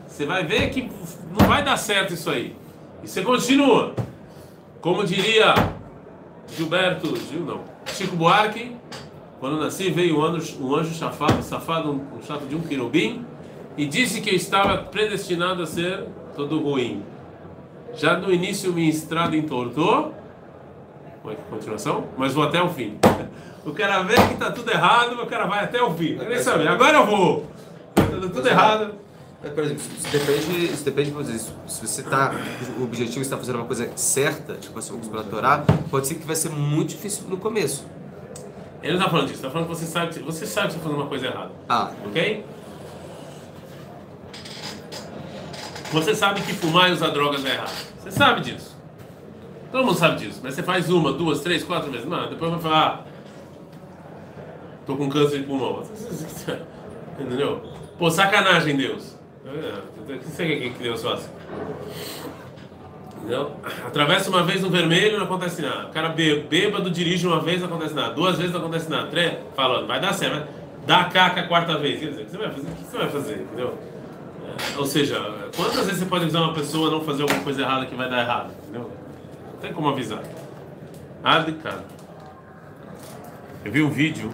Você 0.08 0.26
vai 0.26 0.44
ver 0.46 0.70
que 0.70 0.90
não 1.38 1.48
vai 1.48 1.64
dar 1.64 1.76
certo 1.76 2.14
isso 2.14 2.30
aí. 2.30 2.56
E 3.04 3.08
você 3.08 3.22
continua. 3.22 3.94
Como 4.81 5.05
diria 5.05 5.55
Gilberto, 6.47 7.15
Gil 7.17 7.41
não, 7.45 7.63
Chico 7.87 8.15
Buarque, 8.15 8.77
quando 9.41 9.59
nasci 9.59 9.91
veio 9.91 10.19
um 10.19 10.25
anjo, 10.25 10.57
um 10.61 10.75
anjo 10.75 10.95
safado, 10.95 11.43
safado 11.43 11.91
um, 11.91 12.17
um 12.17 12.23
chato 12.23 12.47
de 12.47 12.55
um 12.55 12.61
querubim, 12.61 13.25
e 13.77 13.87
disse 13.87 14.21
que 14.21 14.31
eu 14.31 14.35
estava 14.35 14.79
predestinado 14.79 15.63
a 15.63 15.67
ser 15.67 16.05
todo 16.35 16.61
ruim. 16.61 17.03
Já 17.95 18.17
no 18.17 18.33
início 18.33 18.73
minha 18.73 18.89
estrada 18.89 19.37
entortou, 19.37 20.15
é 21.27 21.35
continuação, 21.51 22.05
mas 22.17 22.33
vou 22.33 22.45
até 22.45 22.63
o 22.63 22.69
fim. 22.69 22.99
O 23.67 23.73
cara 23.73 24.03
vê 24.03 24.15
que 24.15 24.33
está 24.33 24.51
tudo 24.51 24.71
errado, 24.71 25.21
o 25.21 25.27
cara 25.27 25.45
vai 25.45 25.63
até 25.63 25.83
o 25.83 25.93
fim. 25.93 26.17
Nem 26.17 26.39
agora 26.69 26.99
eu 26.99 27.05
vou. 27.05 27.47
Tá 27.95 28.05
tudo 28.33 28.49
errado. 28.49 28.95
É, 29.43 29.51
por 29.51 29.63
exemplo, 29.63 29.83
isso 29.97 30.09
depende, 30.11 30.65
isso 30.65 30.85
depende 30.85 31.11
de 31.11 31.17
você. 31.17 31.39
Se 31.69 31.87
você 31.87 32.03
tá, 32.03 32.33
o 32.79 32.83
objetivo 32.83 33.21
está 33.21 33.37
fazendo 33.37 33.57
uma 33.57 33.67
coisa 33.67 33.89
certa, 33.95 34.55
tipo 34.55 34.77
assim, 34.79 34.99
para 34.99 35.23
Torá, 35.23 35.65
pode 35.91 36.09
ser 36.09 36.17
que 36.17 36.27
vai 36.27 36.35
ser 36.35 36.51
muito 36.51 36.91
difícil 36.91 37.29
no 37.29 37.37
começo. 37.37 37.87
Ele 38.83 38.95
não 38.95 39.01
está 39.01 39.11
falando 39.11 39.27
disso, 39.27 39.39
está 39.39 39.51
falando 39.51 39.69
que 39.69 39.77
você 39.77 39.87
sabe, 39.87 40.19
você 40.21 40.47
sabe 40.47 40.69
que 40.69 40.73
está 40.75 40.83
fazendo 40.83 41.01
uma 41.01 41.09
coisa 41.09 41.27
errada. 41.27 41.51
Ah. 41.69 41.93
Ok? 42.07 42.45
Você 45.93 46.15
sabe 46.15 46.43
que 46.43 46.53
fumar 46.53 46.91
e 46.91 46.93
usar 46.93 47.11
drogas 47.11 47.45
é 47.45 47.55
errado. 47.55 47.73
Você 47.99 48.11
sabe 48.11 48.41
disso. 48.41 48.77
Todo 49.71 49.85
mundo 49.85 49.99
sabe 49.99 50.19
disso. 50.19 50.41
Mas 50.43 50.55
você 50.55 50.63
faz 50.63 50.91
uma, 50.91 51.13
duas, 51.13 51.41
três, 51.41 51.63
quatro 51.63 51.91
vezes. 51.91 52.07
Não, 52.07 52.29
depois 52.29 52.51
vai 52.51 52.61
falar. 52.61 52.87
Ah, 52.87 53.05
tô 54.87 54.97
com 54.97 55.09
câncer 55.09 55.41
de 55.41 55.45
pulmão. 55.45 55.83
Entendeu? 57.19 57.63
Pô, 57.99 58.11
sacanagem, 58.11 58.77
Deus. 58.77 59.18
O 59.45 60.19
que 60.19 60.27
você 60.27 60.47
quer 60.47 60.71
que 60.71 60.83
Deus 60.83 61.03
faça? 61.03 61.31
Entendeu? 63.19 63.57
Atravessa 63.87 64.31
uma 64.31 64.43
vez 64.43 64.63
no 64.63 64.71
vermelho, 64.71 65.19
não 65.19 65.25
acontece 65.25 65.61
nada. 65.61 65.89
O 65.89 65.93
cara 65.93 66.09
bêbado 66.09 66.91
dirige 66.91 67.27
uma 67.27 67.41
vez, 67.41 67.61
não 67.61 67.69
acontece 67.69 67.95
nada. 67.95 68.15
Duas 68.15 68.37
vezes 68.37 68.53
não 68.53 68.61
acontece 68.61 68.91
nada. 68.91 69.09
Três, 69.09 69.39
falando, 69.55 69.87
vai 69.87 70.01
dar 70.01 70.13
certo. 70.13 70.49
Dá 70.87 71.05
caca 71.05 71.43
a 71.43 71.47
quarta 71.47 71.77
vez. 71.79 72.01
Quer 72.01 72.11
dizer, 72.11 72.23
o 72.23 72.25
que 72.25 72.31
você 72.31 72.39
vai 72.39 72.51
fazer? 72.51 72.69
O 72.69 72.73
que 72.73 72.85
você 72.85 72.97
vai 72.97 73.09
fazer? 73.11 73.35
Entendeu? 73.43 73.79
É, 74.47 74.79
ou 74.79 74.87
seja, 74.87 75.21
quantas 75.55 75.85
vezes 75.85 75.99
você 75.99 76.07
pode 76.07 76.25
avisar 76.25 76.43
uma 76.43 76.55
pessoa 76.55 76.91
não 76.91 77.05
fazer 77.05 77.23
alguma 77.23 77.43
coisa 77.43 77.63
errada 77.63 77.87
que 77.87 77.95
vai 77.95 78.09
dar 78.09 78.21
errado? 78.21 78.51
Entendeu? 78.63 78.91
Não 79.53 79.61
tem 79.61 79.73
como 79.73 79.89
avisar. 79.89 80.23
Ah, 81.23 81.41
de 81.41 81.53
cara. 81.53 81.85
Eu 83.65 83.73
vi 83.73 83.83
um 83.83 83.91
vídeo 83.91 84.33